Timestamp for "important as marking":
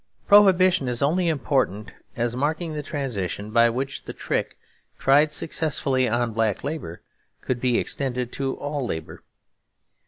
1.29-2.73